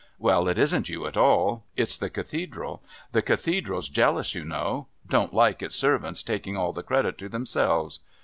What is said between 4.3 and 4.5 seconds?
you